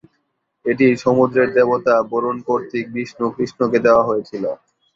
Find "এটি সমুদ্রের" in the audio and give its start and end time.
0.65-1.49